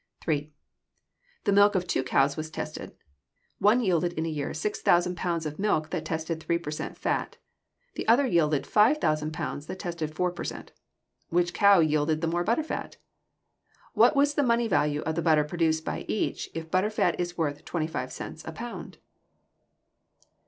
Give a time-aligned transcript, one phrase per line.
[0.21, 0.51] 3.
[1.43, 2.95] The milk of two cows was tested:
[3.59, 6.97] one yielded in a year 6000 pounds of milk that tested 3 per cent of
[6.97, 7.37] fat;
[7.93, 10.71] the other yielded 5000 pounds that tested 4 per cent.
[11.29, 12.97] Which cow yielded the more butter fat?
[13.93, 17.37] What was the money value of the butter produced by each if butter fat is
[17.37, 18.97] worth twenty five cents a pound?